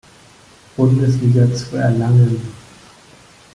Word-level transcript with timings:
Bundesliga 0.75 1.47
zu 1.53 1.75
erlangen. 1.75 2.41